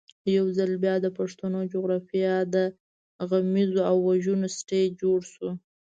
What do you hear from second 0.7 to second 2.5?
بیا د پښتنو جغرافیه